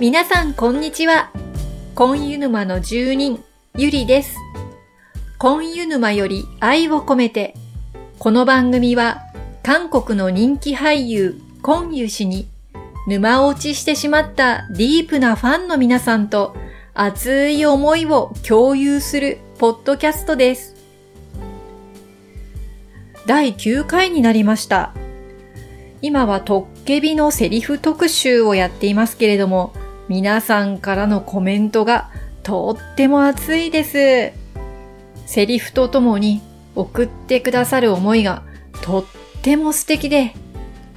[0.00, 1.30] 皆さんこんにちは。
[1.94, 3.44] コンユヌマの住人、
[3.76, 4.34] ゆりです。
[5.36, 7.54] コンユヌマより愛を込めて、
[8.18, 9.20] この番組は
[9.62, 12.48] 韓国の人気俳優、コンユ氏に
[13.06, 16.56] 沼落ちしてしまったディープなファンの皆さんと
[16.94, 20.76] 熱い思いを共有するポッドキャストです。
[23.26, 24.94] 第9回になりました。
[26.00, 29.74] 今はトッケビのセリフ特集をやっていますけれども、
[30.10, 32.10] 皆さんからのコメントが
[32.42, 34.32] とっても熱いです。
[35.24, 36.42] セリフとともに
[36.74, 38.42] 送ってくださる思いが
[38.82, 39.04] とっ
[39.42, 40.34] ても素敵で、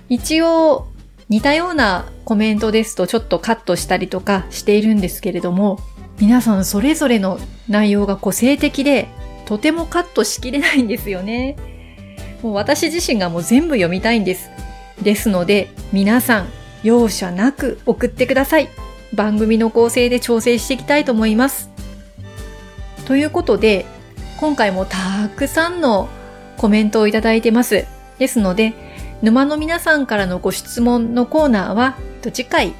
[0.10, 0.88] 一応
[1.30, 5.78] 似たようなコメントですとちょっとカットしたりとかしているんですけれども、
[6.20, 7.38] 皆さんそれぞれの
[7.70, 9.10] 内容が個性的で、
[9.46, 11.56] とてもカットしきれないんですよね。
[12.42, 14.50] もう私自身がもう全部読みたいんです。
[15.04, 16.48] ですので、皆さん、
[16.82, 18.70] 容赦なく送ってください。
[19.14, 21.70] 番組の構成で調整していきたいと思います。
[23.06, 23.86] ということで、
[24.40, 24.98] 今回もた
[25.36, 26.10] くさんの
[26.58, 27.86] コメントをいただいてます。
[28.20, 28.74] ですので、
[29.22, 31.96] 沼の皆さんからのご質問のコーナーは、
[32.34, 32.74] 次回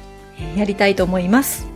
[0.56, 1.66] やりたいと思います。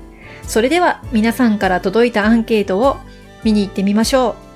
[0.42, 2.96] それでは皆さんから届いたアンケートを
[3.44, 4.47] 見に行ってみましょう。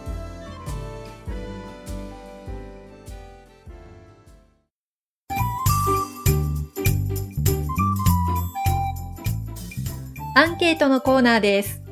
[10.34, 11.82] アンケートのコーナーです。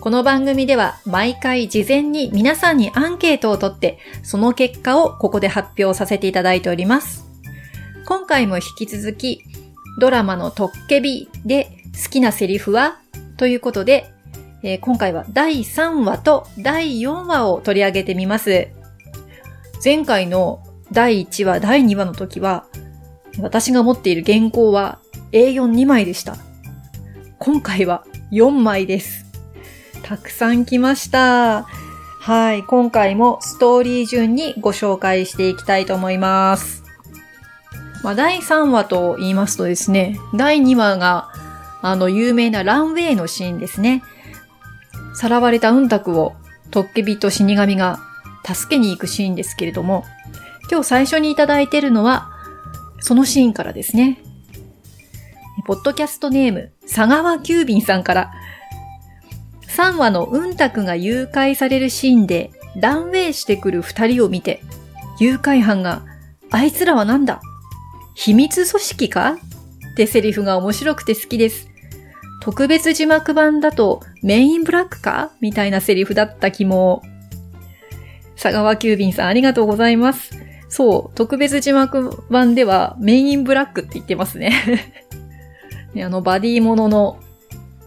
[0.00, 7.26] この番組では毎回事前に皆さんにアンケートを取って、その結果をここで発表させていただいております。
[8.06, 9.42] 今回も引き続き、
[9.98, 11.68] ドラマのトッケビで
[12.02, 13.00] 好きなセリフは
[13.36, 14.10] ということで、
[14.62, 18.68] えー、今回は第3話と第4話を取り上げてみます。
[19.84, 22.64] 前回の第1話、第2話の時は、
[23.40, 25.00] 私が持っている原稿は
[25.32, 26.38] A42 枚でした。
[27.42, 29.24] 今回は4枚です。
[30.02, 31.62] たくさん来ました。
[31.62, 32.62] はい。
[32.64, 36.84] 今回もストーリー順にご紹介していきたいと思います。
[38.04, 41.30] まあ、第3話と言いますとですね、第2話が、
[41.80, 44.02] あの、有名なランウェイのシーンですね。
[45.14, 46.34] さらわれたうんたくを、
[46.70, 48.00] トッケビと死神が
[48.44, 50.04] 助けに行くシーンですけれども、
[50.70, 52.30] 今日最初にいただいているのは、
[52.98, 54.22] そのシーンからですね。
[55.66, 58.32] ポッドキャストネーム、佐川急便さんから、
[59.68, 64.62] 3話のうんたくが誘拐されるシーンでランウェイしてくる二人を見て、
[65.18, 66.02] 誘拐犯が、
[66.50, 67.40] あいつらはなんだ?
[68.14, 69.36] 秘密組織か?
[69.92, 71.68] ってセリフが面白くて好きです。
[72.42, 75.30] 特別字幕版だとメインブラックか?
[75.40, 77.02] みたいなセリフだった気も。
[78.34, 80.32] 佐川急便さんありがとうございます。
[80.68, 84.52] そう、特別字幕版ではメインブラックって言ってますね、
[85.96, 87.20] あのバディものの、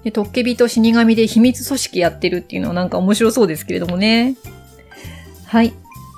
[0.03, 4.36] ね、トッケビと死神で秘密組織やってるっていうのはなんか面白そうですけれどもね。
[5.46, 5.74] はい。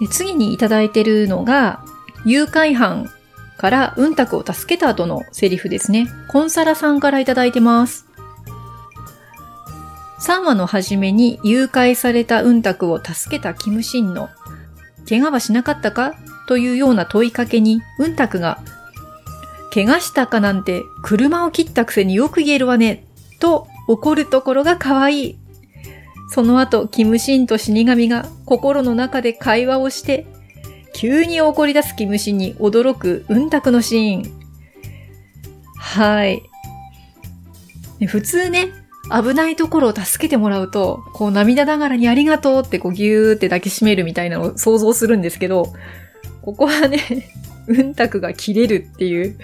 [0.09, 1.85] 次にいただいてるのが、
[2.25, 3.09] 誘拐犯
[3.57, 6.07] からうんたくを助けた後のセリフですね。
[6.29, 8.05] コンサラさんからいただいてます。
[10.21, 14.29] 3話の初めに誘拐されたうんたくを助けたキムシンの、
[15.07, 16.15] 怪我はしなかったか？
[16.47, 18.59] というような問いかけに、うんたくが
[19.75, 23.03] 怪我したかなんて車を切ったくせによく言えるわね、
[23.41, 25.37] と怒るところが可愛い。
[26.31, 30.25] その後、キムシンと死神が心の中で会話をして、
[30.93, 34.23] 急に怒り出すキムシンに驚くうんたくのシーン。
[35.77, 36.41] はい。
[38.07, 38.69] 普通ね、
[39.11, 45.73] 危ないところを助けてもらうと、こう涙ながらにありがとうってこうギューって抱きしめるみたいなのを想像するんですけど、
[46.41, 47.29] ここはね、
[47.67, 49.35] うんたくが切れるっていう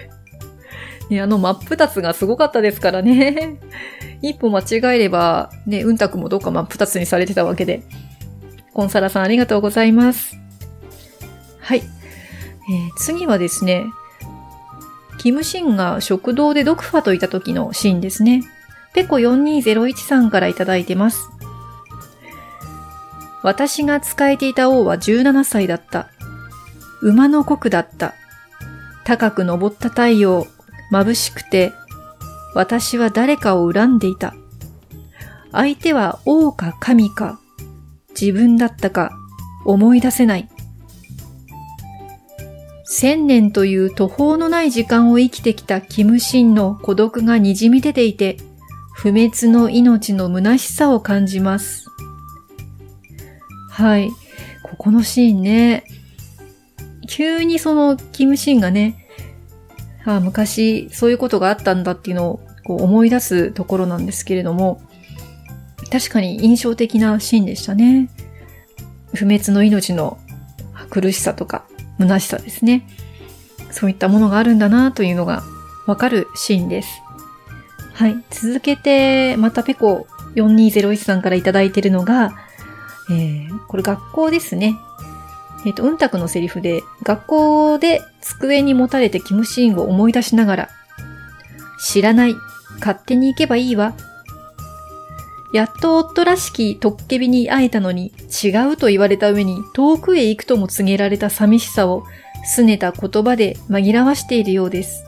[1.12, 3.58] ね、あの真っ二つがすごかったですからね。
[4.22, 7.82] 一歩間違えれば、ね、うんたくもどっか真っ二つにされてたわけで。
[8.72, 10.38] コンサラさんありがとうございます。
[11.60, 11.80] はい。
[11.80, 13.84] えー、次はですね、
[15.18, 18.42] キムシンが食堂でドクファといた時のシーンですね。
[18.94, 21.28] ペコ4201さんからいただいてます。
[23.42, 26.08] 私が使えていた王は17歳だった。
[27.02, 28.14] 馬の国だった。
[29.04, 30.46] 高く登った太陽、
[30.92, 31.72] 眩しくて、
[32.54, 34.34] 私は誰かを恨んでいた。
[35.50, 37.40] 相手は王か神か、
[38.10, 39.10] 自分だったか、
[39.64, 40.48] 思い出せない。
[42.84, 48.36] 千年という途方のない時間を生きてきたキムシンの孤独が滲み出ていて、
[48.94, 51.86] 不滅の命の虚しさを感じます。
[53.70, 54.10] はい。
[54.62, 55.84] ここのシーンね。
[57.08, 59.01] 急にそのキムシンがね、
[60.04, 64.82] ああ、昔そういうことがあったんだっていうのをこう思い出すところなんですけれども、
[65.90, 68.08] 確かに印象的なシーンでしたね。
[69.14, 70.18] 不滅の命の
[70.90, 71.64] 苦しさとか
[71.98, 72.86] 虚しさですね。
[73.70, 75.42] そういったものがあるんだなというのが
[75.86, 77.02] わかるシーンです。
[77.94, 78.16] はい。
[78.30, 82.32] 続けて、またペコ4201さんからいいてるのが、
[83.10, 84.76] えー、これ学校ですね。
[85.64, 90.68] えっ、ー、と、うんたくのセリフで、学校で机に持たれてキムシーンを思い出しながら、
[91.80, 92.36] 知らない。
[92.78, 93.94] 勝手に行けばいいわ。
[95.52, 98.12] やっと夫らしきトッケビに会えたのに
[98.42, 102.04] 違うと言われた上に遠くへ行くとも告げられた寂しさを
[102.56, 105.04] 拗ねた言葉で紛らわしているようです。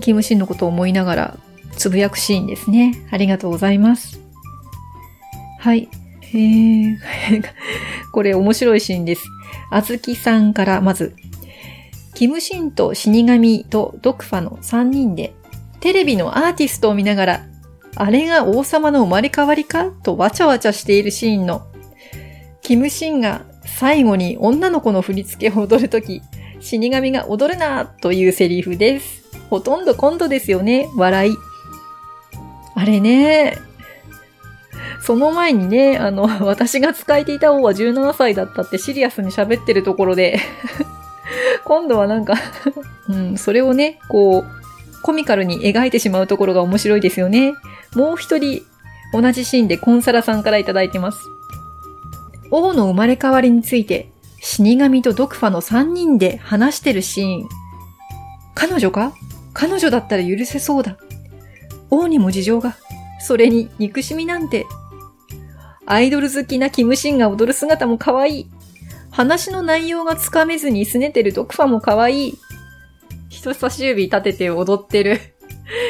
[0.00, 1.38] キムシンのことを思いながら
[1.76, 2.94] つぶやくシーンですね。
[3.10, 4.20] ありがとうございます。
[5.58, 5.88] はい。
[6.34, 6.98] え、
[8.12, 9.22] これ面白いシーンです。
[9.70, 11.14] あずきさんからまず、
[12.14, 15.32] キムシンと死神とドクファの3人で
[15.80, 17.46] テレビのアーティストを見ながら、
[17.96, 19.90] あれが王様の生まれ変わりか？
[20.02, 21.62] とわちゃわちゃしているシーンの、
[22.62, 26.22] キムシンが最後に女の子の振り付けを踊るとき、
[26.60, 29.24] 死神が踊るなというセリフです。
[29.48, 30.88] ほとんどコントですよね。
[30.94, 31.36] 笑い。
[32.74, 33.69] あれね。
[35.02, 40.38] その前にね、あの、 私が使えていた王は17歳だったってシリアスに喋ってるところで
[41.64, 42.34] 今度はなんか
[43.08, 47.54] うん、それをね、こう、コミカルに描いてしまうところが面白いですよね。
[47.94, 48.62] もう一人、
[49.12, 51.18] 同じシーンでコンサラさんからいただいてます。
[52.50, 54.10] 王の生まれ変わりについて、
[54.40, 57.48] 死神とドクファの3人で話してるシーン。
[58.54, 59.12] 彼女か？
[59.52, 60.96] 彼女だったら許せそうだ。
[61.90, 62.76] 王にも事情が。
[63.20, 64.66] それに憎しみなんて。
[65.90, 68.46] アイドル好きなキムシンが踊る姿も可愛い。
[69.10, 72.38] 話の内容がつかめずに拗ねてるドクファも可愛い。
[73.28, 75.18] 人差し指立てて踊ってる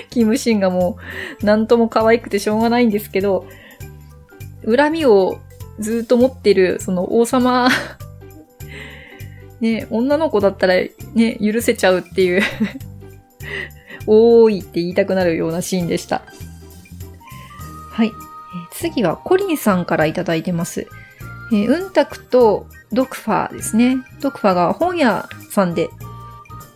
[0.08, 0.96] キムシンがも
[1.42, 3.44] う、なんとも可愛くてしょうがないんですけど、
[4.64, 5.38] 恨みを
[5.78, 7.68] ずっと持ってる、その王様
[9.60, 10.76] ね、女の子だったら
[11.12, 12.42] ね、許せちゃうっていう
[14.06, 16.22] 多いって言いたくなるようなシーンでした。
[17.90, 18.12] はい。
[18.80, 20.86] 次はコリンさんからいただいてます。
[21.52, 23.98] えー、うんたくとドクファーですね。
[24.20, 25.90] ドクファーが本屋さんで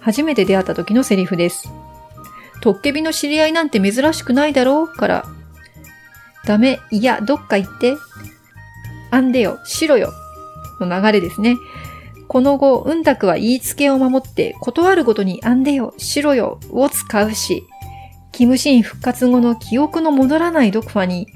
[0.00, 1.68] 初めて出会った時のセリフです。
[2.60, 5.24] トッケビの知り合いなんて珍しくないだろうから、
[6.44, 7.96] ダメ、いや、どっか行って、
[9.10, 10.12] あんでよ、しろよ、
[10.80, 11.56] の流れですね。
[12.28, 17.64] この後、うんたくは言いつけを守って、断るごとにあんでよ、しろよを使うし、
[18.32, 21.28] キムシン復活後の記憶の戻らないドクファに、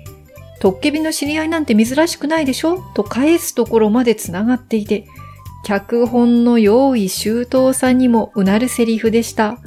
[0.61, 2.83] トッケビの知り合いなんて珍しくないでしょ？
[2.95, 5.07] と返すところまで繋がっていて、
[5.65, 9.59] 脚本の用意周到さにもうなるセリフでした。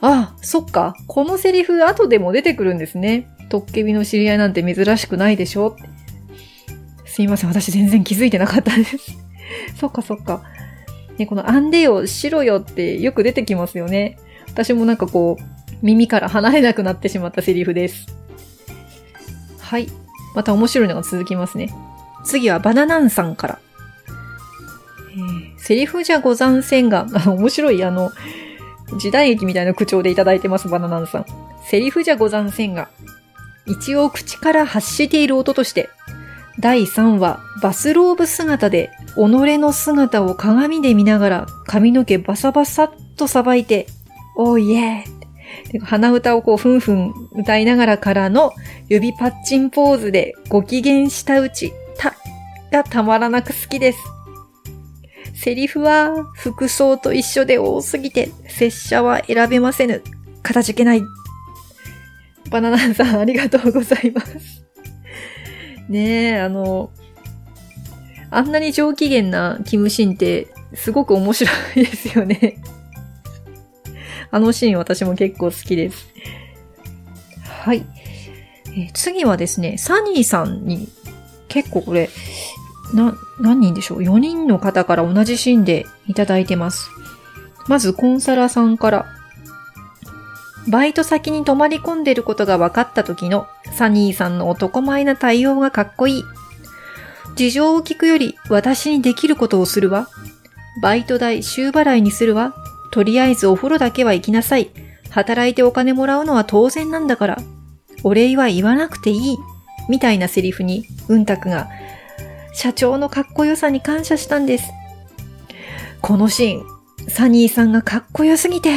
[0.00, 0.94] ああ、そっか。
[1.06, 3.28] このセリフ後でも出てくるんですね。
[3.50, 5.76] トッケビの知り合いなんて珍しくないでしょ？
[7.04, 7.50] すいません。
[7.50, 8.96] 私全然気づいてなかったです。
[9.78, 10.42] そっかそっか。
[11.18, 14.16] ね、このアンデよ、しろよってよく出てきますよね。
[14.48, 15.42] 私もなんかこう、
[15.82, 18.06] 耳から離れなくなってしまったセリフです。
[19.70, 19.86] はい。
[20.34, 21.72] また面白いのが続きますね。
[22.24, 23.58] 次はバナナンさんから。
[25.12, 28.10] えー、セリフじゃござんせんが、 面白い、あの、
[28.98, 31.24] 時代劇みたいな口調でいただいてます、バナナンさん。
[31.68, 32.88] セリフじゃござんせんが、
[33.64, 35.88] 一応口から発している音として、
[36.58, 39.18] 第3話、バスローブ姿で、己
[39.56, 43.86] の姿を鏡で見ながら髪の毛バサバサっとさばいて、
[44.36, 45.19] おーイエー
[45.82, 48.52] 鼻歌をこうふんふん歌いながらからの
[48.88, 52.14] 指パッチンポーズでご機嫌したうち、た、
[52.70, 53.98] がたまらなく好きです。
[55.34, 60.02] セリフは服装と一緒で多すぎて、拙者は選べませぬ。
[60.42, 61.02] かたじけない。
[62.50, 64.64] バナナさんありがとうございます。
[65.88, 66.90] ねえ、あの、
[68.30, 72.62] あんなに上機嫌なキムシンってすごく面白いですよね。
[74.30, 76.08] あのシーン私も結構好きです。
[77.44, 77.84] はい。
[78.68, 80.88] えー、次はですね、サニーさんに
[81.48, 82.08] 結構これ、
[82.94, 86.88] な、何人でしょう ?4 人の方から同じシーンでいただいてます。
[87.68, 89.06] まず、コンサラさんから、
[90.68, 96.24] バイト先に泊まり込んでることが分かった時のサニーさんの男前な対応がかっこいい。
[97.34, 100.08] 事情を聞くより私にできることをするわ。
[100.82, 102.54] バイト代週払いにするわ。
[102.90, 104.70] とりあえずお風呂だけは行きなさい。
[105.10, 107.38] 働いてお金もらうのは当然なんだから。
[108.02, 109.38] お礼は言わなくていい。
[109.88, 111.68] みたいなセリフに、うんたくが、
[112.54, 114.70] 社長のかっこよさに感謝したんです。
[116.00, 118.70] このシーン、サニーさんがかっこよすぎて、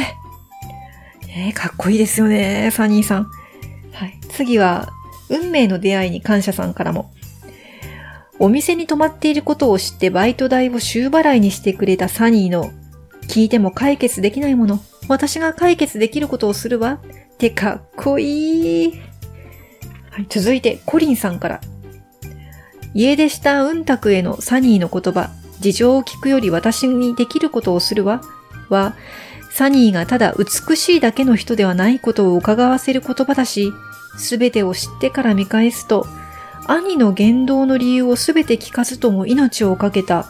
[1.28, 3.24] えー、かっこいいですよね、サニーさん。
[3.92, 4.18] はい。
[4.28, 4.88] 次は、
[5.30, 7.12] 運命の出会いに感謝さんからも。
[8.38, 12.70] お店に泊まっていることを知ってバイト代を週払いにしてくれたサニーの、
[13.28, 17.00] 聞いても解決できないもの、私が解決できることをするわ。
[17.34, 19.00] ってかっこいい。
[20.10, 21.60] はい、続いて、コリンさんから。
[22.94, 28.20] 家出したうんたくへのサニーの言葉、事情を聞くより私にできることをするわ、
[28.68, 28.94] は、
[29.50, 33.72] サニーがただ美しいだけの人ではないことを伺わせる言葉だし、
[34.16, 36.06] すべてを知ってから見返すと、
[36.66, 40.26] 兄の言動の理由をすべて聞かずとも命を懸けた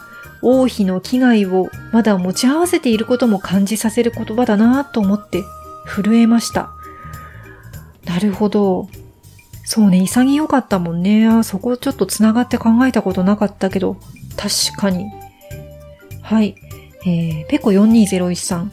[0.47, 5.43] 王妃の危害をまだ持ち合わせていることも感じさせる言葉だなと思って
[5.87, 6.69] 震えました。
[8.05, 8.87] なるほど。
[9.63, 11.27] そうね、潔かったもんね。
[11.27, 13.97] あそこちょっと繋がって考えたことなかったけど、
[14.37, 15.07] 確かに。
[16.21, 16.55] はい。
[17.07, 18.71] えー、ペコ4201さん。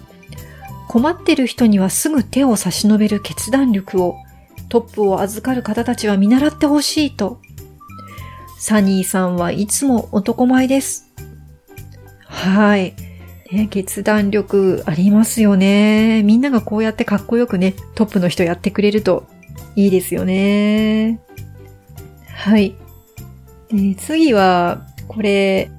[0.88, 4.16] 困ってる人にはすぐ手を差し伸べる決断力を、
[4.68, 7.40] トップを預かる方たちは見習ってほしいと。
[8.58, 11.11] サニーさんはいつも男前です。
[12.32, 12.94] はい。
[13.52, 16.22] ね、決断力ありますよね。
[16.22, 19.26] みんながこうやってかっこよくね、トップの人やってくれると
[19.76, 21.20] いいですよね。
[22.34, 22.74] はい。
[23.72, 25.70] え、次は、これ、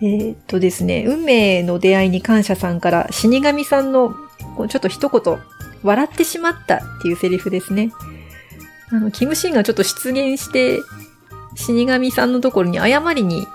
[0.00, 4.14] えー、っとですね、運命の出会いに感謝さんから死神さんの
[4.68, 5.38] ちょっと一言、
[5.82, 7.90] 笑ってしまったっていうセリフですね。
[8.90, 10.78] あの、キムシンがちょっと出現して、
[11.56, 13.46] 死神さんのところに謝りに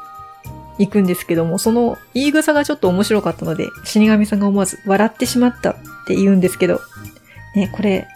[0.79, 5.75] 行くんですけども、その言い草がちょっと面白かったので、死神さんが思わず笑ってしまったっ
[6.07, 6.79] て言うんですけど、
[7.55, 8.07] ね、これ、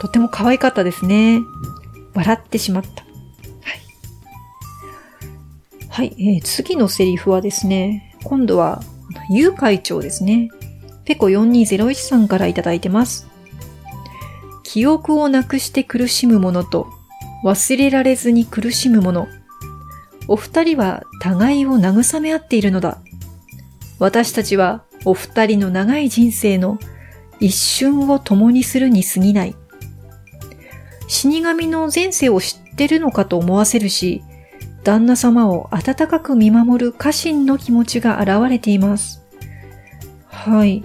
[0.00, 1.40] とても可愛かったですね。
[2.14, 2.90] 笑ってしまった。
[2.90, 2.96] は
[5.76, 5.88] い。
[5.88, 8.82] はい、えー、次のセリフはですね、今度は、
[9.30, 10.50] ゆう会長ですね。
[11.04, 13.28] ペコ4201さんからいただいてます。
[14.64, 16.88] 記憶をなくして苦しむ者と
[17.44, 19.28] 忘れられずに苦しむ者。
[20.28, 22.98] お二人は互いを慰め合っているのだ。
[23.98, 26.78] 私たちはお二人の長い人生の
[27.40, 29.56] 一瞬を共にするに過ぎない。
[31.08, 34.22] 死神の前世を知ってるのかと思わせるし、
[34.84, 39.22] 旦那様を温かく見守る家臣の気持ちが現れています。
[40.26, 40.84] はい。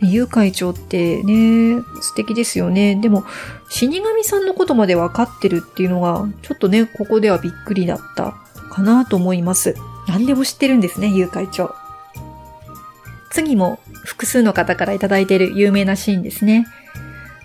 [0.00, 2.96] ゆう会長ってね、素敵ですよね。
[2.96, 3.24] でも、
[3.68, 8.41] 死神さんのことまで分かってるっていうのが、ちょっとね、ここではびっくりだった
[8.72, 9.76] かなと思います。
[10.08, 11.74] 何でも知ってるんですね、ゆう会長。
[13.30, 16.66] 次も複数の方からいただいている有名なシーンですね。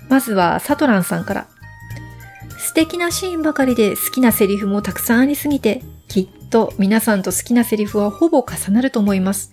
[0.09, 1.47] まずは、サトランさんから。
[2.57, 9.51] 素敵なシーンばかりで好きなセリフもたくさんありすぎて、きっと皆さんと好きなセリフはほぼ重なると思います。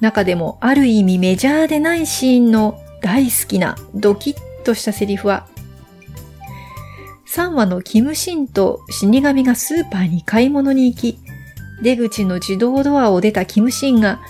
[0.00, 5.46] 中でもある意味メジャーでないシーンの大好きなドキッとしたセリフは、
[7.36, 11.18] 3話のキムシンと死神がスーパーに買い物に行き、
[11.82, 14.22] 出口の自動ドアを出たキムシンが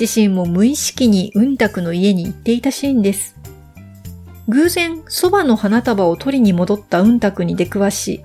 [0.00, 3.36] 自身も無意識にうんたくの家に行っていたシーンです。
[4.48, 8.22] 偶然、そばの花束を取りに戻ったうんたくに出くわし、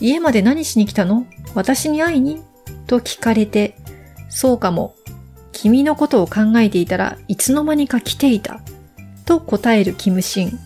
[0.00, 1.24] 家まで何しに来たの？
[1.54, 2.42] 私に会いに？
[2.88, 3.76] と聞かれて、
[4.28, 4.96] そうかも、
[5.52, 8.60] 君のことを考えていたらいつの間にか来ていた。
[9.24, 10.58] と答えるキムシン。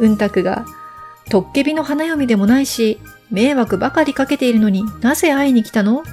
[0.00, 0.66] うんたくが、
[1.28, 6.04] トッケビの花嫁でもないし、迷惑ばかりかけているのになぜ会いに来たの？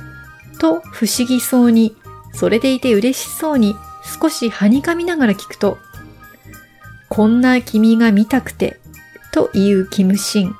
[0.59, 1.95] と不思議そうに、
[2.33, 3.75] それでいて嬉しそうに
[4.19, 5.77] 少しはにかみながら聞くと、
[7.09, 8.79] こんな君が見たくて、
[9.31, 10.55] というキムシン。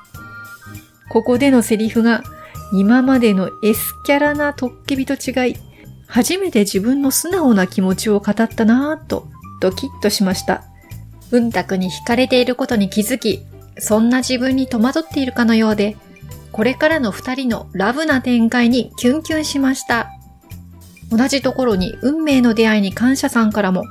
[1.10, 2.22] ここでのセリフが
[2.72, 5.56] 今までの S キャラなトッケビと違い、
[6.06, 9.28] 初めて自分の素直な気持ちを語ったなぁと
[9.60, 10.62] ドキッとしました。
[11.32, 13.44] うんたくに惹かれていることに気づき、
[13.78, 15.96] そんな自分に戸惑っているかのようで、
[16.52, 20.10] これからの二人のラブな展開にキュンキュンしました。
[21.10, 23.84] 同じところに運命の出会いに感謝さんからも、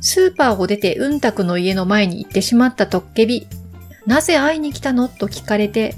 [0.00, 3.46] スーパーを出てうんたくの家の前に行ってしまったトッケビ。
[4.06, 5.94] なぜ会いに来たのと聞かれて、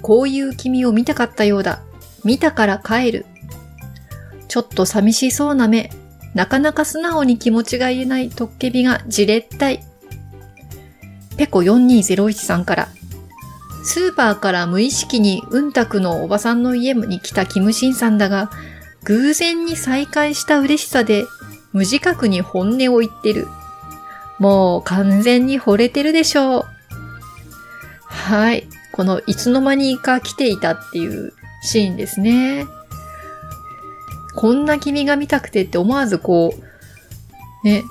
[0.00, 1.82] こういう君を見たかったようだ。
[2.24, 3.26] 見たから帰る。
[4.48, 5.90] ちょっと寂しそうな目、
[6.34, 9.84] なかなか素直に気持ちが言えないトッケビがじれったい。
[11.36, 12.88] ペコ4201さんから、
[13.84, 18.50] スーパーから無意識にうんたくのおばさんの家に来たキムシンさんだが、
[19.04, 21.24] 偶然に再会した嬉しさで、
[21.72, 23.46] 無自覚に本音を言ってる。
[24.38, 26.64] もう完全に惚れてるでしょう。
[28.06, 28.66] はい。
[28.92, 32.66] このいつの間にか来ていたっていうシーンですね。
[34.34, 36.54] こんな君が見たくてって思わずこ
[37.62, 37.82] う、ね、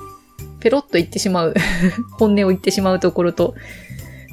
[0.64, 1.54] ペロッと言ってしまう。
[2.18, 3.54] 本音を言ってしまうところと。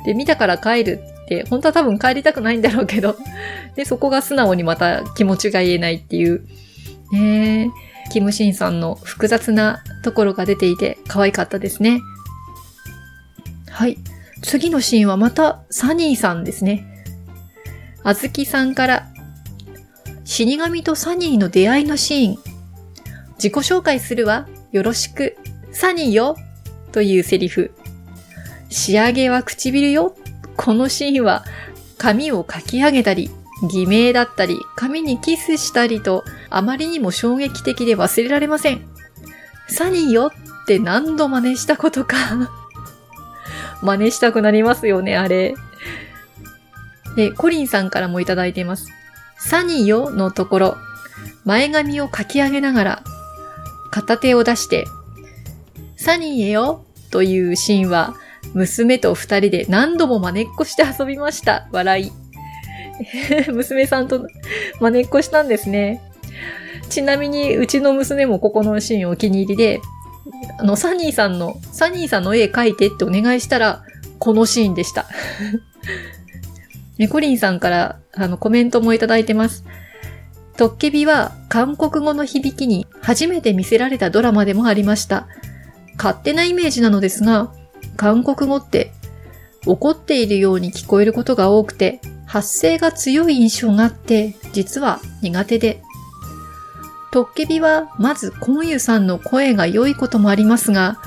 [0.05, 3.17] で、見たから帰るって、本当は多分帰りたくないんだろうけど。
[3.75, 6.47] で、そこが素直にまた気持ちが言えないっていう。
[7.11, 7.69] ね
[8.09, 11.99] キムシンさんの複雑なところが出ていて可愛かったですね。
[13.69, 13.97] はい。
[14.41, 16.85] 次のシーンはまたサニーさんですね。
[18.03, 19.07] あずきさんから
[20.23, 22.37] 死神とサニーの出会いのシーン。
[23.35, 24.47] 自己紹介するわ。
[24.71, 25.30] よろしく。
[25.91, 26.37] サニーよ？
[26.93, 27.71] というセリフ。
[28.69, 30.15] 仕上げは唇よ。
[30.55, 31.43] このシーンは
[31.97, 33.29] 髪を書き上げたり、
[33.69, 38.87] 偽名だったり、髪にキスしたりと、あまりにも衝撃的で忘れられません。
[39.67, 42.15] サニーよって何度真似したことか
[43.83, 45.55] 真似したくなりますよね、あれ。
[47.17, 48.87] で、コリンさんからもいただいています。
[49.37, 50.77] サニーよのところ、
[51.43, 53.03] 前髪を書き上げながら、
[53.91, 54.85] 片手を出して、
[56.01, 58.15] サニーへよというシーンは、
[58.55, 61.69] 娘と二人で何度も真似っこして遊びました。
[61.71, 62.11] 笑い。
[63.53, 64.27] 娘さんと
[64.79, 66.01] 真似っこしたんですね。
[66.89, 69.79] ちなみに、うちの娘もここのシーンお気に入りで、
[70.57, 73.83] あの、サニーさんの、サニーさんの絵描いてってお願いしたら、
[74.17, 75.05] このシーンでした。
[76.97, 79.65] ネ コリンさんから、あの、コメントもいただいてます。
[80.57, 85.27] トッケビは韓国語の響きに初めて見せられたドラマでもありました。
[85.97, 87.51] 勝手なイメージなのですが、
[87.97, 88.91] 韓国語って
[89.65, 95.81] 怒っているように聞こえることが多くて、発声が強い印象があって、実は苦手で。
[97.11, 100.97] トッケビはまずコンユさんの声が良いこともありますが、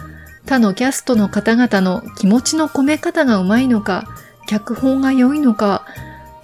[0.46, 4.04] 他のキャストの方々の気持ちの込め方がうまいのか、
[4.46, 5.86] 脚本が良いのか、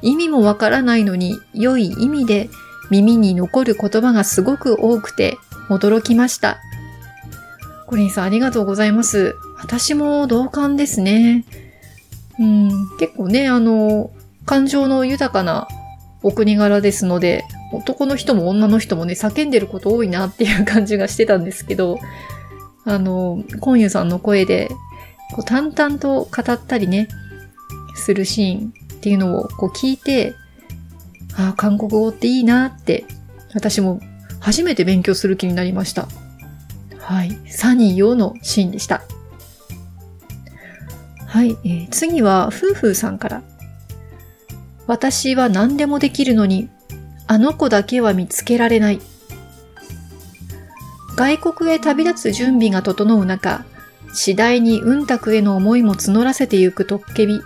[0.03, 2.49] 意味もわからないのに良い意味で
[2.91, 5.37] 耳に残る言葉がすごく多くて
[5.69, 6.59] 驚きました。
[7.91, 9.35] コリンさんありがとうございます。
[9.59, 11.45] 私も同感ですね。
[12.39, 14.13] うん、結構ね、あの、
[14.47, 15.67] 感情の豊かな
[16.23, 21.99] お国柄ですので、男の人も女の人もね、叫んでること多いなっていう感じがしてたんですけど、
[22.85, 24.69] あの、コンユさんの声で、
[25.35, 27.09] こう淡々と語ったりね、
[27.97, 30.33] するシーンっていうのをこう聞いて、
[31.37, 33.05] ああ、韓国語っていいなって、
[33.53, 33.99] 私も
[34.39, 36.07] 初めて勉強する気になりました。
[37.11, 37.37] はい。
[37.49, 39.03] サニーよのシーンでした。
[41.27, 41.59] はい。
[41.65, 43.43] えー、次は、夫婦さんから。
[44.87, 46.69] 私は何でもできるのに、
[47.27, 49.01] あの子だけは見つけられない。
[51.17, 53.65] 外国へ旅立つ準備が整う中、
[54.15, 57.41] 次第に運卓への思いも募らせてゆくトッケビ。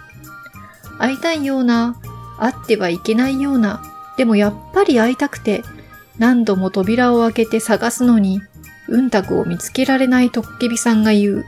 [0.98, 1.96] 会いたいような、
[2.38, 3.82] 会ってはいけないような、
[4.18, 5.64] でもやっぱり会いたくて、
[6.18, 8.42] 何度も扉を開けて探すのに、
[8.88, 11.44] 運卓を見つけられないトッケビさんが言う、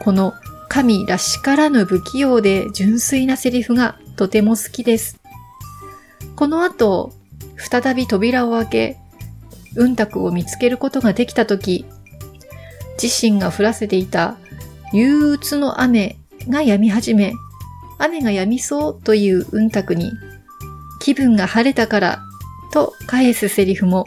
[0.00, 0.34] この
[0.68, 5.18] 神らしからぬ不器用で純粋なセリフがとても好きです。
[6.34, 7.12] この後、
[7.56, 8.96] 再び扉を開け、
[9.74, 11.86] 運卓を見つけることができたとき、
[13.02, 14.36] 自身が降らせていた
[14.92, 17.32] 憂鬱の雨が止み始め、
[17.98, 20.12] 雨が止みそうという運卓に、
[21.00, 22.22] 気分が晴れたから
[22.72, 24.06] と返すセリフも、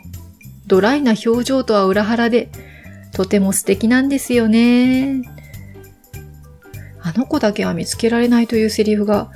[0.70, 2.50] ドライな表情とは裏腹で、
[3.12, 5.24] とても素敵なんですよね。
[7.02, 9.32] あの子だけは見つけられないというセリフが、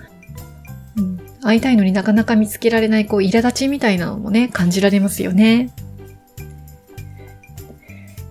[1.41, 5.71] 会いたいのになかなか見つけられないこう苛立ちみたいなのもね、感じられますよね。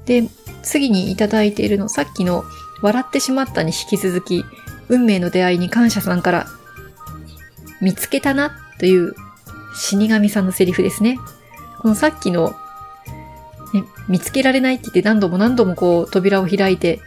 [0.06, 0.28] で、
[0.62, 2.44] 次にいただいているの、さっきの
[2.82, 4.44] 笑ってしまったに引き続き、
[4.88, 6.46] 運命の出会いに感謝さんから、
[7.80, 9.14] 見つけたなという
[9.74, 11.18] 死神さんのセリフですね。
[11.80, 12.54] このさっきの、
[13.74, 17.00] ね、見つけられないって言って何度も何度もこう扉を開いて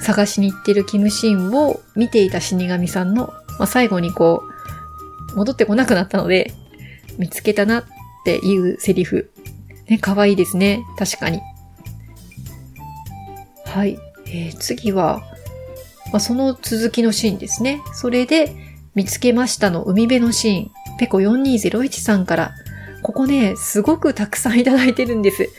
[0.00, 4.54] 探しに行ってるキムシーンを見ていた死神さんの、まあ、最後にこう
[5.34, 6.52] 戻ってこなくなったので、
[7.18, 7.84] 見つけたなっ
[8.24, 9.30] ていうセリフ。
[9.88, 10.82] ね、可愛いですね。
[10.98, 11.40] 確かに。
[13.66, 13.98] はい。
[14.26, 15.22] えー、次は、
[16.12, 17.82] まあ、その続きのシーンですね。
[17.92, 18.52] それで、
[18.94, 20.70] 見つけましたの海辺のシーン。
[20.98, 22.54] ペコ4201さんから、
[23.04, 25.50] ここね、すごくたくさんいただいてるんです。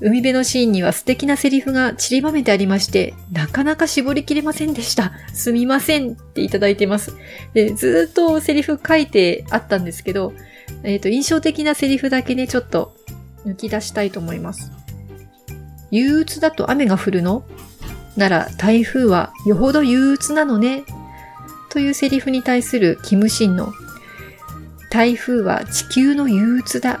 [0.00, 5.10] 海辺のシーンには素敵なセリフが散りばめてありまして、なかなか絞りきれませんでした。
[5.32, 7.16] すみませんっていただいてます。
[7.54, 10.32] でずっとセリフ書いてあったんですけど、
[10.84, 12.94] えっ、ー、と、印象的なセリフだけね、ちょっと
[13.44, 14.70] 抜き出したいと思います。
[15.90, 17.44] 憂鬱だと雨が降るの？
[18.16, 20.84] なら台風はよほど憂鬱なのね？
[21.70, 23.72] というセリフに対するキムシンの
[24.90, 27.00] 台風は地球の憂鬱だ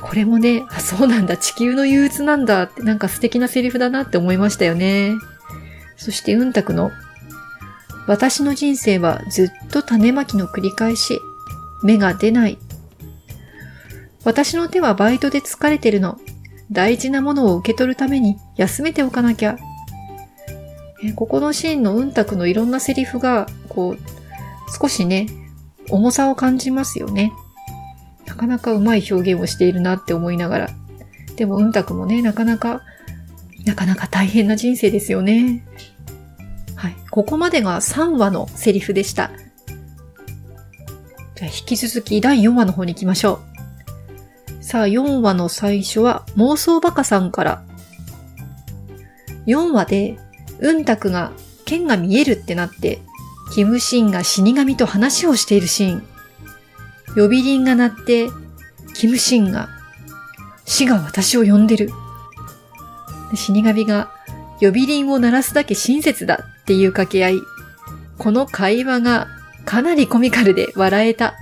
[0.00, 5.14] これもね、あ、そうなんだ、地球の憂鬱なんだってなんか素敵なセリフだなって思いましたよね。
[5.96, 6.92] そしてうんたくの、
[8.06, 11.20] 私の人生はずっと種まきの繰り返し、
[11.82, 12.58] 芽が出ない。
[14.24, 16.18] 私の手はバイトで疲れてるの。
[16.70, 19.58] 大事なものを受け取るために休めておかなきゃ。
[21.16, 23.98] ここのシーンのうんたくのいろんなセリフが、こう、
[24.80, 25.26] 少しね、
[25.90, 27.32] 重さを感じますよね。
[28.26, 30.70] なかなかうまい表現をしているなって思いながら。
[31.36, 32.82] でもうんたくもね、なかなか、
[33.64, 35.64] なかなか大変な人生ですよね。
[36.74, 36.96] はい。
[37.10, 39.30] ここまでが3話のセリフでした。
[41.36, 43.40] じゃあ引き続き第4話の方に行きましょ
[44.60, 44.64] う。
[44.64, 47.64] さあ、4話の最初は妄想バカさんから。
[49.46, 50.18] 4話で、
[50.60, 51.32] うんたくが
[51.64, 53.00] 剣が見えるってなって、
[53.50, 56.02] キムシンが死神と話をしているシーン。
[57.14, 58.28] 呼び鈴が鳴って、
[58.94, 59.68] キムシンが、
[60.64, 61.90] 死が私を呼んでる。
[63.34, 64.10] 死神が、
[64.60, 67.40] 呼び鈴を鳴らすだけ親切だっていう掛け合い。
[68.18, 69.28] この会話が
[69.64, 71.34] かなりコミカルで笑えた。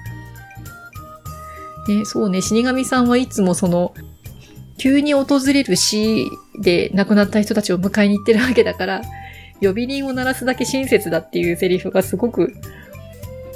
[1.88, 3.94] ね、そうね、死神さんはいつもその、
[4.78, 6.28] 急に訪れる死
[6.60, 9.02] で亡くなった人たちを迎えに行ってるわけだから、
[9.60, 12.54] 呼び鈴を鳴らすだけ親切だっていうセリフがすごく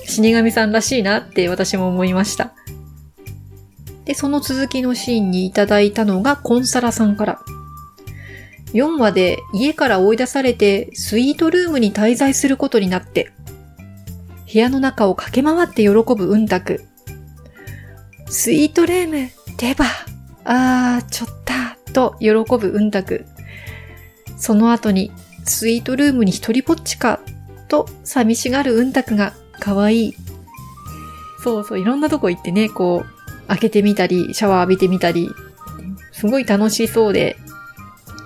[0.07, 2.53] 死神さんらしいなって私も思いました。
[4.05, 7.41] で、その続きのシーンにいただいたのがコンサラさんから。
[8.73, 13.33] 4話で家から追い出されてスイートルームに滞在することになって、
[14.53, 16.85] 部屋の中を駆け回って喜ぶうんたく。
[18.27, 19.87] スイートルーム、出ば、
[20.45, 23.27] あー、ちょったと喜ぶうんたく。
[24.37, 25.13] その後に、
[25.45, 27.21] スイートルームに一人ぼっちか、
[27.69, 30.15] と寂しがるうんたくが、かわい。
[31.43, 35.31] そうそう、いろんなとこ行ってね、こう、開けてみたり、シャワー浴びてみたり、
[36.13, 37.37] すごい楽しそうで、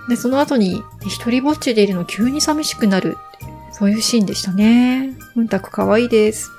[0.08, 3.16] で、その後に、一人ぼっちでいるの急に寂しくなる。
[3.72, 5.14] そういうシーンでしたね。
[5.36, 6.50] うんたくかわいいです。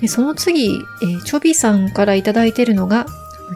[0.00, 3.06] で、その次、えー、チョビさんからいただいてるのが、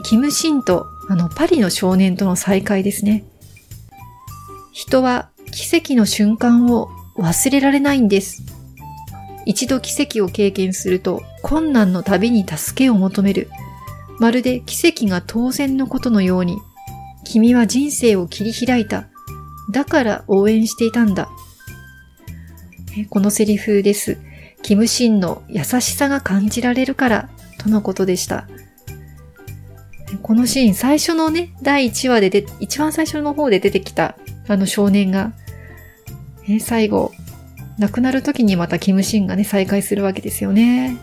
[0.04, 3.24] キムシンと、あの、パリの少年との再会ですね。
[4.74, 8.42] 人は奇跡の瞬間を忘れられないんです。
[9.46, 13.48] 一度奇跡を経験すると困難のたびに助けを求める。
[14.18, 16.58] まるで奇跡が当然のことのように、
[17.22, 19.06] 君は人生を切り開いた。
[19.70, 21.30] だから応援していたんだ。
[23.10, 24.18] このセリフです。
[24.62, 28.48] キムシンの優しさが感じられるから、とのことでした。
[30.22, 34.16] このシーン、最初のね、第1話でで、一番最初の方で出てきた、
[34.48, 35.32] あの少年が、
[36.48, 37.12] え最後、
[37.78, 40.96] 亡くなる時にまたキムシンがね、再会するわけですよね。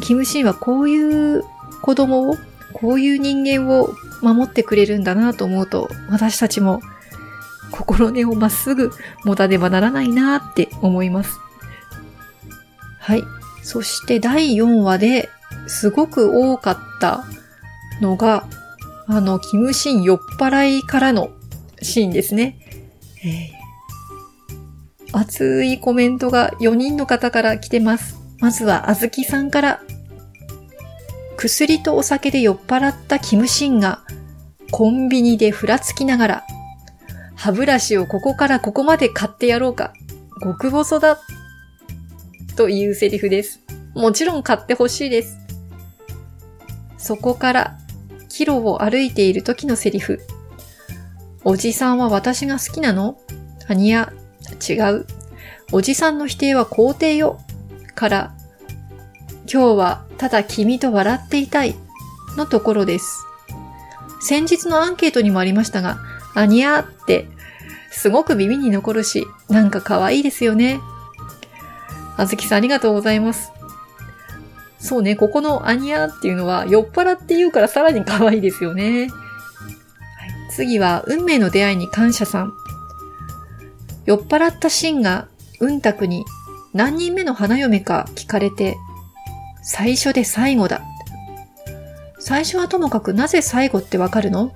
[0.00, 1.44] キムシンはこういう
[1.82, 2.36] 子供を、
[2.72, 3.90] こういう人間を
[4.22, 6.80] 守ってくれるんだなと思うと、私たちも
[7.70, 8.90] 心根をまっすぐ
[9.24, 11.38] 持たねばならないなって思います。
[12.98, 13.24] はい。
[13.62, 15.28] そして第4話で
[15.66, 17.24] すごく多かった
[18.00, 18.46] のが、
[19.06, 21.30] あの、キムシン酔っ払いからの
[21.82, 22.58] シーンですね。
[23.24, 23.50] え、
[25.12, 28.16] 熱いコメントが4人の方から来てます。
[28.38, 29.80] まずは、あずきさんから。
[31.36, 34.04] 薬とお酒で酔っ払ったキムシンが、
[34.70, 36.44] コンビニでふらつきながら、
[37.34, 39.92] 歯ブラシをここからここまで買ってやろうか。
[40.42, 41.20] 極細だ。
[42.56, 43.60] というセリフです。
[43.94, 45.38] もちろん買ってほしいです。
[46.96, 47.78] そこから、
[48.28, 50.20] キロを歩いている時のセリフ。
[51.44, 53.18] おじさんは私が好きなの？
[53.68, 54.12] あにや、
[54.68, 55.06] 違う。
[55.72, 57.40] おじさんの否定は肯定よ。
[57.94, 58.34] から、
[59.50, 61.74] 今日はただ君と笑っていたい。
[62.36, 63.24] のところです。
[64.20, 65.98] 先日のアンケートにもありましたが、
[66.34, 67.26] アニャーって、
[67.90, 70.80] すごく耳に残るし、なんか可愛いですよね。
[72.16, 73.50] あずきさんありがとうございます。
[74.78, 79.10] そうね、ここのアニャーっていうのは酔っ払って言うからさらに可愛いですよね。
[80.58, 82.52] 次は、運命の出会いに感謝さん。
[84.06, 85.28] 酔っ払ったシンが、
[85.60, 86.24] うんたくに
[86.74, 88.76] 何人目の花嫁か聞かれて、
[89.62, 90.82] 最初で最後だ。
[92.18, 94.52] 最初はともかくなぜ最後ってわかるの？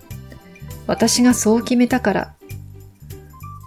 [0.88, 2.34] 私がそう決めたから。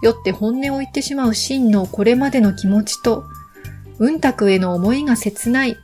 [0.02, 3.24] 酔って本音を言ってしまうシンのこれまでの気持ちと、
[3.98, 5.78] うんたくへの思いが切ない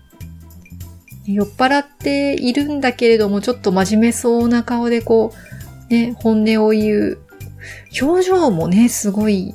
[1.25, 5.52] 酔っ払っているんだけれども、ちょっと真面目そうな顔でこう、
[5.93, 7.19] ね、本音を言う。
[8.01, 9.55] 表情もね、すごい、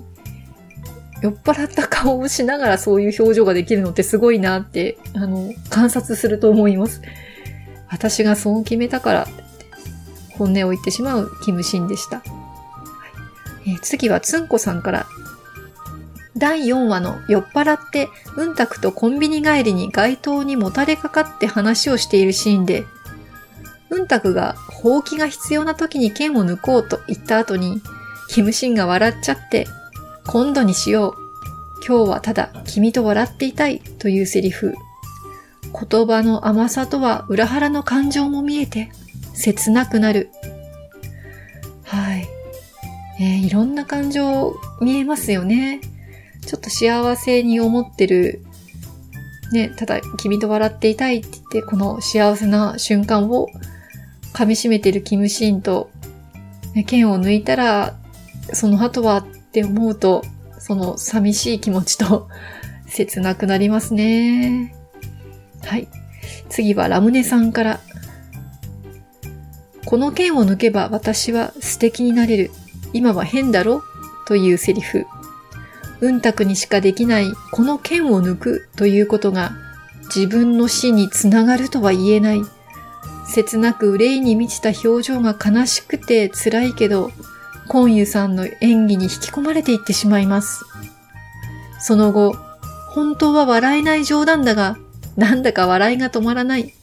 [1.22, 7.02] 酔っ払った顔をしながらそういう表情ができるのってすごいなって、あの、観察すると思います。
[7.90, 9.48] 私がそう決めたからって
[10.38, 12.22] 本音を言ってしまうキムシンでした。
[13.66, 15.08] えー、次はつんこさんから
[16.38, 22.86] 第4話の酔っ払ってうんたくとコンビニ帰りに街灯にもたれかかって話をしているシーンで、
[23.90, 24.56] うんたくが
[24.88, 27.82] ほうきが必要な時に剣を抜こうと言った後に、
[28.30, 29.68] キムシンが笑っちゃって、
[30.26, 31.86] 今度にしよう。
[31.86, 34.76] 今日はただ君と笑っていたいというセリフ。
[35.90, 38.90] 言葉の甘さとは裏腹の感情も見えて、
[39.34, 40.30] 切なくなる。
[41.84, 42.26] はい。
[43.20, 45.82] えー、いろんな感情見えますよね。
[46.46, 48.42] ちょっと幸せに思ってる、
[49.52, 53.48] ね、ただ君と笑っていたいって言って、この幸せな瞬間を
[54.38, 55.90] 噛み締めてるキムシーンと、
[56.86, 57.96] 剣を抜いたら、
[58.54, 60.24] その後はって思うと、
[60.60, 62.30] その寂しい気持ちと
[62.88, 64.76] 切なくなりますね。
[65.64, 65.88] はい。
[66.50, 67.80] 次はラムネさんから。
[69.86, 72.52] この剣を抜けば私は素敵になれる。
[72.94, 73.82] 今は変だろ？
[74.28, 75.08] というセリフ。
[76.00, 79.54] うんたくにしかできないこの剣を抜くということが
[80.16, 82.42] 自分の死につながるとは言えない。
[83.28, 87.12] 切なく憂いに満ちた表情が悲しくて辛いけど、
[87.68, 90.66] コンユさんの演技に引き込まれていってしまいます。
[91.80, 92.36] その後、
[92.90, 94.78] 本当は笑えない冗談だが、
[95.16, 96.74] なんだか笑いが止まらない。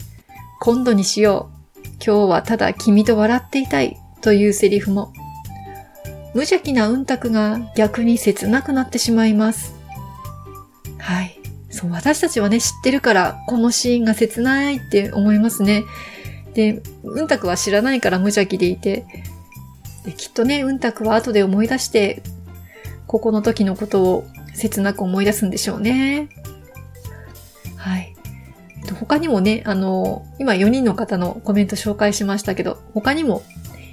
[0.61, 1.79] 今度にしよう。
[2.05, 3.97] 今日はただ君と笑っていたい。
[4.21, 5.13] というセリフも
[6.35, 9.75] 無邪気なうんたくが逆に切なくなってしまいます。
[10.99, 11.39] はい。
[11.71, 15.85] そう、私たちはね、知ってるから、このシーンが切ないって思いますね。
[16.55, 19.05] で、うんたくは知らないから無邪気でいて、
[20.05, 22.23] できっとね、うんたくは後で思い出して、
[23.07, 26.29] ここの時のことを切なく思い出すんでしょうね。
[27.77, 28.15] はい。
[28.99, 33.43] 他にもね、あの、今4人の方のコメント紹介しましたけど、他にも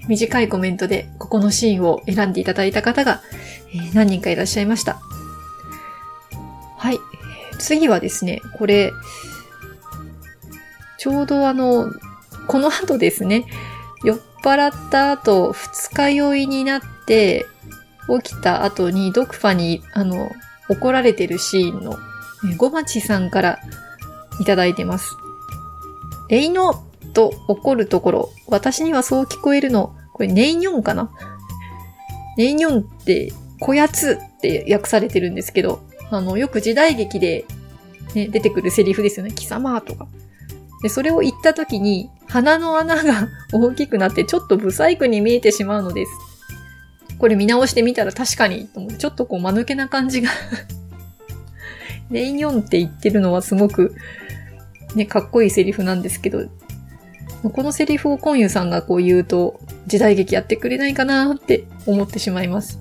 [0.08, 3.22] 短いコメントでここのシーンを選んでいただいた方が、
[3.74, 5.00] え、何人かいらっしゃいました。
[6.78, 7.00] はい。
[7.60, 8.92] 次はですね、これ、
[10.98, 11.92] ちょうどあの、
[12.52, 13.46] この後ですね、
[14.04, 17.46] 酔っ払った後、二日酔いになって、
[18.22, 20.30] 起きた後にドクファに、あの、
[20.68, 21.98] 怒られてるシーンの、
[22.58, 23.60] ごまちさんから
[24.42, 25.16] いただいてます。
[26.28, 26.84] レイノ
[27.14, 29.96] と怒るところ、私にはそう聞こえるの。
[30.12, 31.10] これ、ネイニョンかな？
[32.38, 37.46] ネイニョンって、こやつって訳されてるんですけど、あの、よく時代劇で、
[38.14, 39.32] ね、出てくるセリフですよね。
[39.32, 40.06] 貴様とか。
[40.82, 46.12] で、それを言った時に、鼻の穴が 大きくなってちょっとブサイクに見えてしまうのです。
[47.20, 50.30] これ見直してみたら確かに、と思ってちょっとこう間抜けな感じが
[52.10, 53.96] ネイニョンって言ってるのはすごく、
[54.96, 56.50] ね、かっこいいセリフなんですけど、
[57.44, 62.80] このセリフをコンユさんがこう言うと、時代劇やってくれないかなって思ってしまいます。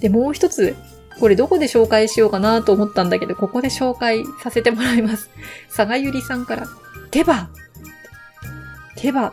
[0.00, 0.74] で、もう一つ、
[1.18, 5.30] これどこで紹介しようかなと思ったんだけど、ここで紹介させてもらいます。
[5.74, 6.66] 佐賀ゆりさんから、
[7.10, 7.48] 手羽
[8.96, 9.32] 手羽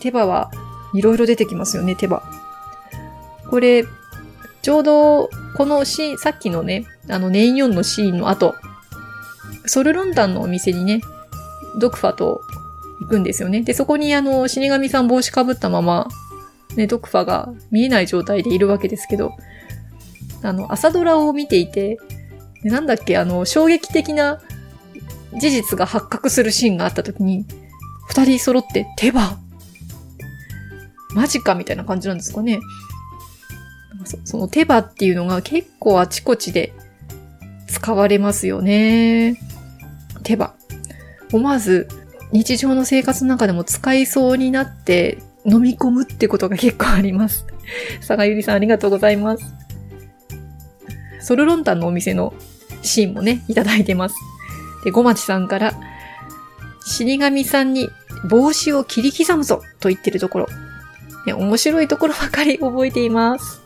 [0.00, 0.50] 手羽は
[0.92, 2.22] いろいろ出てきますよね、手羽。
[3.50, 3.84] これ、
[4.62, 8.54] ちょうど、このシーン、さっきのね、あの、ネイヨンのシーンの後、
[9.66, 11.00] ソルロンタンのお店にね、
[11.78, 12.42] ドクファと
[13.00, 13.62] 行くんですよね。
[13.62, 16.08] で、そこにあの、死神さん帽子かぶったまま、
[16.76, 19.32] ね、ドクファが見えない状態でいるわけですけど、
[20.44, 21.98] あの、朝ドラを見ていて、
[22.62, 24.40] なんだっけ、あの、衝撃的な
[25.38, 27.46] 事実が発覚するシーンがあった時に、
[28.06, 29.38] 二人揃って手羽
[31.14, 32.60] マジかみたいな感じなんですかね。
[34.04, 36.74] そその手羽っていうのが結構あちこちで
[37.68, 39.40] 使われますよね。
[40.22, 40.54] 手羽。
[41.32, 41.88] 思わず
[42.32, 47.46] 日常の生活の中でも使いそうになって飲み込むってことが結構あります。
[48.00, 49.63] 佐賀ゆりさんありがとうございます。
[51.24, 52.34] ソルロンタンのお店の
[52.82, 54.14] シーンもね、いただいてます。
[54.84, 55.72] で、ごまちさんから、
[56.86, 57.88] 死神さんに
[58.28, 60.46] 帽子を切り刻むぞと言ってるところ。
[61.26, 63.62] ね、面白いところばかり覚えています。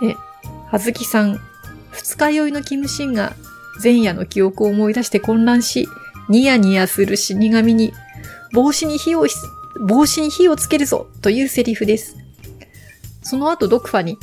[0.00, 0.16] で、
[0.70, 1.40] はずきさん、
[1.90, 3.34] 二日酔いのキムシンが
[3.82, 5.88] 前夜の記憶を思い出して混乱し、
[6.28, 7.92] ニヤニヤする死神に、
[8.52, 9.26] 帽子に火を、
[9.80, 12.16] 帽子に火をつけるぞというセリフです。
[13.22, 14.18] その後ドクファに、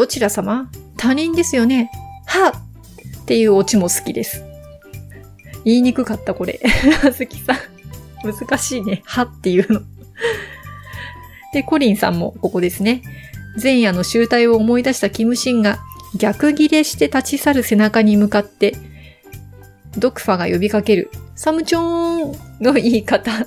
[0.00, 0.70] どちら様？
[0.96, 1.90] 他人ですよね？
[2.24, 2.54] は
[3.22, 4.42] っていうオチも好きです。
[5.66, 6.58] 言いにくかった、これ。
[7.04, 7.58] あずきさん。
[8.24, 9.02] 難しいね。
[9.04, 9.82] はっていうの。
[11.52, 13.02] で、コリンさんもここですね。
[13.62, 15.80] 前夜の集体を思い出したキムシンが
[16.16, 18.74] 逆ギレして立ち去る背中に向かって、
[19.98, 21.10] ドクファが呼びかける。
[21.34, 23.46] サムチョーンの言い方。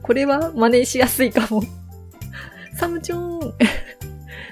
[0.00, 1.62] これは真似しやすいかも。
[2.74, 3.54] サムチョーン。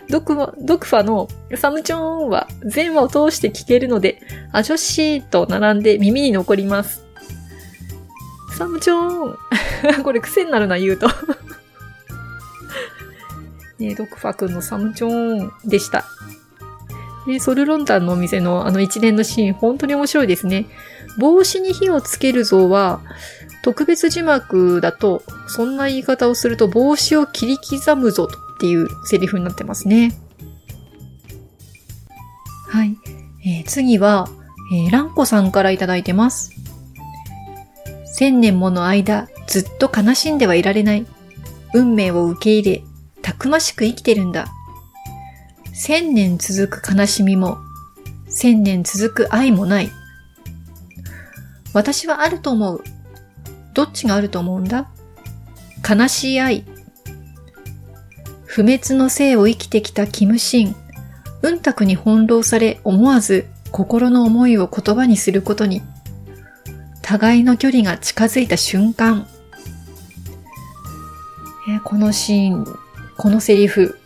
[0.08, 4.20] ドクファ、ドクファのサムチョーンは全話を通して聞けるので、
[4.52, 7.04] アジョシーと並んで耳に残ります。
[8.56, 9.30] サムチョー
[10.00, 10.02] ン。
[10.04, 11.08] これ癖になるな、言うと
[13.78, 16.04] ね、ドクファくんのサムチョーンでした。
[17.26, 20.66] ね、ソルロンタンのお店のあの一連のシーン、本当に面白いですね。
[21.18, 23.00] 帽子に火をつける像は、
[23.62, 30.12] 特別字幕だと、そんな言い方をすると帽子を切り刻むぞとっていうセリフになってますね。
[32.68, 32.96] はい。
[33.44, 34.28] えー、次は、
[34.72, 36.52] えー、ランコさんからいただいてます。
[38.14, 41.06] 千年もの間、ずっと悲しんではいられない。
[41.74, 42.82] 運命を受け入れ、
[43.22, 44.46] たくましく生きてるんだ。
[45.74, 47.58] 千年続く悲しみも、
[48.28, 49.90] 千年続く愛もない。
[51.74, 52.84] 私はあると思う。
[53.74, 54.88] どっちがあると思うんだ？
[55.86, 56.64] 悲しい愛。
[58.56, 60.76] 不滅の生を生きてきたキムシン。
[61.42, 65.82] うんたくに翻弄され思わず心の思いを言葉にすることに。
[67.02, 69.26] 互いの距離が近づいた瞬間。
[71.68, 72.64] えこのシーン、
[73.18, 73.98] このセリフ。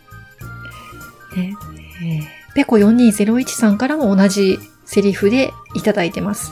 [1.37, 6.51] ええー、ペコ4201さんからも同じセリフでいただいてます。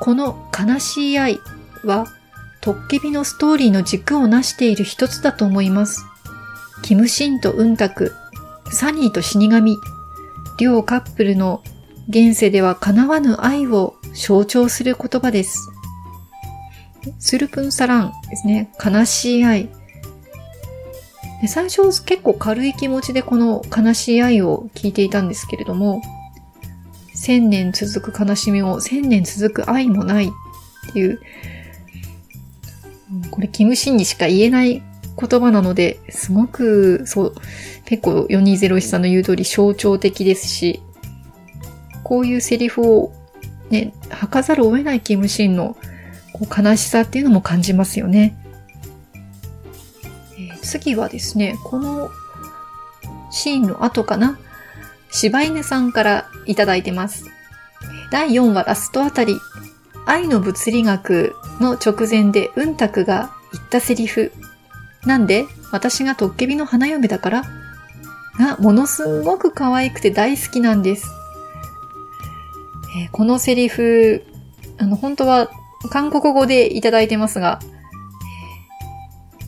[0.00, 1.40] この悲しい愛
[1.82, 2.08] は、
[2.60, 6.04] トッケビのストーリーの軸を成している一つだと思います。
[6.82, 8.12] キムシンとウンタク、
[8.70, 9.76] サニーと死神、
[10.58, 11.62] 両カップルの
[12.08, 15.58] 現世では叶わぬ愛を象徴する言葉です。
[17.18, 18.72] スルプンサランですね。
[18.84, 19.68] 悲しい愛。
[21.42, 26.00] で最初結構軽い気持ちでこの悲しい愛を聞いていたんですけれども、
[27.14, 31.20] 千年続く悲しみも千年続く愛もないっていう、
[33.30, 34.82] これキムシンにしか言えない
[35.18, 37.34] 言葉なので、すごく、そう、
[37.84, 40.82] 結構4201さんの言う通り象徴的ですし、
[42.02, 43.12] こういうセリフを
[43.70, 45.76] ね、吐かざるを得ないキムシンの
[46.32, 48.36] こう悲しさっていうのも感じますよね。
[50.38, 52.10] えー、次はですね、この
[53.30, 54.38] シーンの後かな、
[55.10, 57.24] 柴犬さんからいただいてます。
[58.12, 59.36] 第4話ラストあたり、
[60.04, 64.32] 愛の物理学の直前でうんたくが言ったセリフ。
[65.05, 67.43] なんで私がトッケビの花嫁だから
[68.39, 71.07] がものすごく可愛くて大好きなんです。
[72.97, 74.23] えー、このセリフ、
[74.77, 75.49] あの、本当は
[75.89, 77.59] 韓国語でいただいてますが、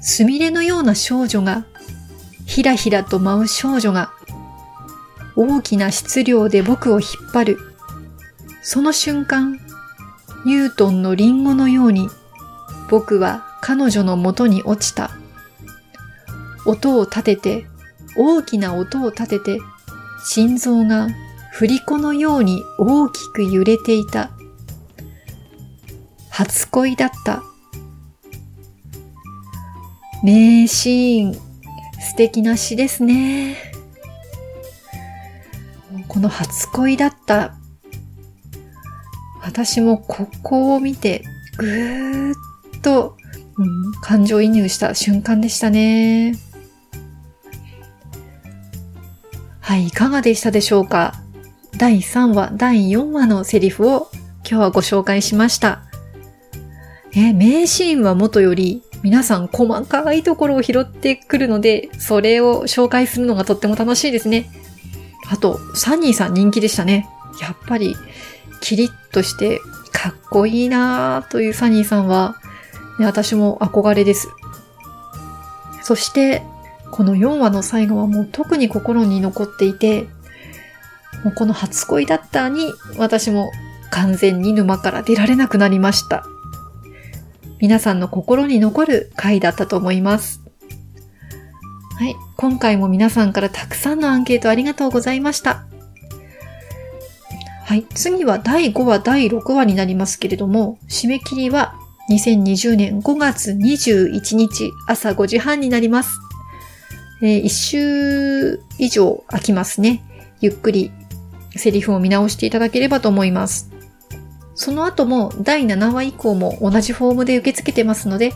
[0.00, 1.64] すみれのような少女が、
[2.44, 4.12] ひらひらと舞う少女が、
[5.34, 7.65] 大きな質量で僕を引っ張る。
[8.68, 9.60] その瞬間、
[10.44, 12.08] ニュートンのリンゴのように、
[12.90, 15.12] 僕は彼女の元に落ちた。
[16.66, 17.66] 音を立てて、
[18.16, 19.60] 大きな音を立てて、
[20.24, 21.06] 心臓が
[21.52, 24.32] 振り子のように大きく揺れていた。
[26.28, 27.44] 初恋だった。
[30.24, 31.34] 名シーン、
[32.00, 33.58] 素敵な詩ですね。
[36.08, 37.54] この初恋だった。
[39.46, 41.22] 私もここを見て、
[41.56, 43.16] ぐーっと、
[43.56, 46.34] うん、感情移入した瞬間でしたね。
[49.60, 51.14] はい、いかがでしたでしょうか？
[51.78, 54.08] 第3話、第4話のセリフを
[54.40, 55.82] 今日はご紹介しました。
[57.14, 64.50] え、名シーンはもとより、皆さん細かいところを拾ってくるので、それを紹介するのがとっても楽しいですね。
[65.28, 67.08] あと、サニーさん人気でしたね。
[67.40, 67.94] やっぱり、
[68.60, 69.60] キリッとして
[69.92, 72.36] かっこいいなぁというサニーさんは、
[72.98, 74.28] ね、私も憧れです。
[75.82, 76.42] そして、
[76.90, 80.08] この4話の最後はもう特に心に残っていて、
[81.24, 83.50] もうこの初恋だったに私も
[83.90, 86.24] 完全に沼から出られなくなりました。
[87.58, 90.42] 皆さんの心に残る回だったと思います。
[91.98, 92.14] はい。
[92.36, 95.64] 今回も皆さんからたくさんのアンケートありがとうございました。
[97.66, 97.84] はい。
[97.94, 101.74] 次は第5話、第6話になりますけれども、締め切りは
[102.08, 106.20] 2020年5月21日朝5時半になります。
[107.22, 110.04] えー、1週以上空きますね。
[110.40, 110.92] ゆっくり
[111.56, 113.68] セリフを見直していただければと思います。
[114.54, 118.32] その後も第7話以降も同じフォームで受け付けてますので、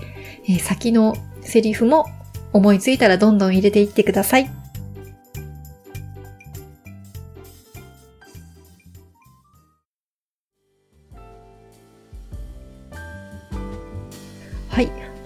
[0.48, 2.06] えー先のセリフも
[2.52, 4.59] 思いついたらどんどん入れていってください。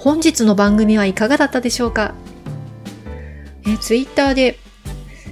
[0.05, 2.15] 本日の番組はいかがだったでしょうか？
[3.67, 4.59] え、ツイッターで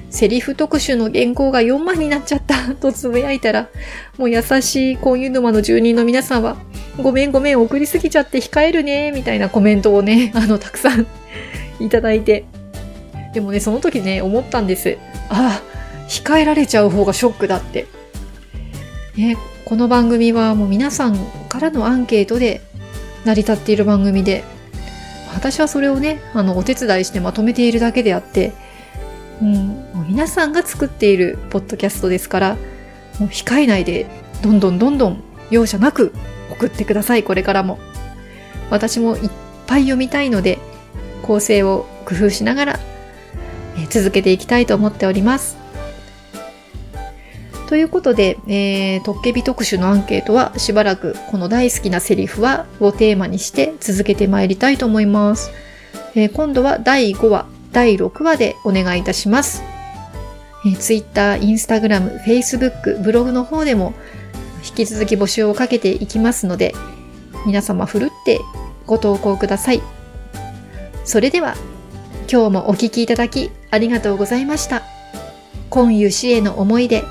[0.08, 3.68] セリフ特集の原稿が4万になっちゃった とつぶやいたら、
[4.16, 6.56] もう優しいこういう沼の住人の皆さんは、
[7.02, 11.06] ごめんごめん送りすぎちゃって控えるね、みたいなコメントをね、 あの、たくさん
[11.78, 12.46] いただいて。
[13.34, 14.96] でもね、その時ね、思ったんです。
[15.28, 17.88] ああ、控えられちゃう方がショックだって。
[19.18, 21.18] ね、この番組はもう皆さん
[21.50, 22.62] からのアンケートで
[23.26, 24.44] 成り立っている番組で、
[25.34, 28.52] 私はそれをね、あの、お手伝いしてまとめているだけであって、
[29.40, 29.54] うん、
[29.94, 32.56] もう皆さんが作っているポッドキャストですから、
[33.18, 34.06] もう控えないで、
[34.42, 36.12] どんどんどんどん容赦なく
[36.50, 37.78] 送ってください、これからも。
[38.70, 39.30] 私もいっ
[39.66, 40.58] ぱい読みたいので、
[41.22, 42.80] 構成を工夫しながら、
[43.78, 45.61] え続けていきたいと思っております。
[47.72, 55.50] ということで、えー、トッケビ特集のアンケートはしばらくこの大好きなセリフはをテーマにして続けてまいりたいと思います。
[56.14, 59.62] えー今度は第5話、第6話でお願いいたします。
[60.66, 63.94] えー、Twitter、Instagram、Facebook、ブログの方でも
[64.68, 66.74] 引き続き募集をかけていきますので、
[67.46, 68.42] 皆様ふるって
[68.86, 69.80] ご投稿ください。
[71.06, 71.54] それでは、
[72.30, 74.82] 今日もお聞きいただきありがとうございました。
[75.70, 77.02] 今湯死への思いで、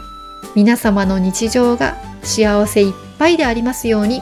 [0.55, 4.21] 皆様の日常が幸せいっぱいでありますように。